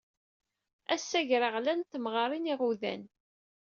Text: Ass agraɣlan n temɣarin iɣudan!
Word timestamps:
Ass 0.93 1.09
agraɣlan 1.19 1.79
n 1.83 1.87
temɣarin 1.91 2.51
iɣudan! 2.53 3.03